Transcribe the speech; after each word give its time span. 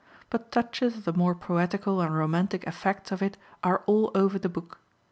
But 0.31 0.51
touches 0.51 0.97
of 0.97 1.05
the 1.05 1.13
more 1.13 1.35
poetical 1.35 2.01
and 2.01 2.17
romantic 2.17 2.63
effects 2.63 3.11
of 3.11 3.21
it 3.21 3.37
are 3.63 3.83
all 3.85 4.09
over 4.15 4.39
the 4.39 4.49
book. 4.49 4.79